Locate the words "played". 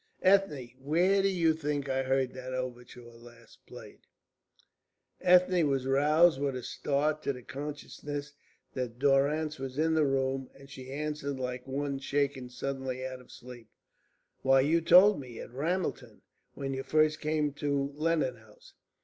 3.67-4.07